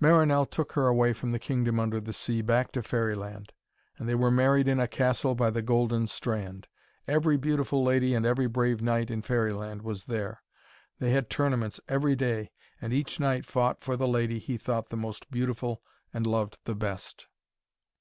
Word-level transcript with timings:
Marinell 0.00 0.46
took 0.48 0.74
her 0.74 0.86
away 0.86 1.12
from 1.12 1.32
the 1.32 1.40
kingdom 1.40 1.80
under 1.80 2.00
the 2.00 2.12
sea 2.12 2.40
back 2.40 2.70
to 2.70 2.84
Fairyland, 2.84 3.52
and 3.98 4.08
they 4.08 4.14
were 4.14 4.30
married 4.30 4.68
in 4.68 4.78
a 4.78 4.86
castle 4.86 5.34
by 5.34 5.50
the 5.50 5.60
golden 5.60 6.06
strand. 6.06 6.68
Every 7.08 7.36
beautiful 7.36 7.82
lady 7.82 8.14
and 8.14 8.24
every 8.24 8.46
brave 8.46 8.80
knight 8.80 9.10
in 9.10 9.22
Fairyland 9.22 9.82
was 9.82 10.04
there. 10.04 10.40
They 11.00 11.10
had 11.10 11.28
tournaments 11.28 11.80
every 11.88 12.14
day, 12.14 12.52
and 12.80 12.92
each 12.92 13.18
knight 13.18 13.44
fought 13.44 13.82
for 13.82 13.96
the 13.96 14.06
lady 14.06 14.38
he 14.38 14.56
thought 14.56 14.88
the 14.88 14.96
most 14.96 15.28
beautiful 15.32 15.82
and 16.14 16.28
loved 16.28 16.60
the 16.64 16.76
best. 16.76 17.26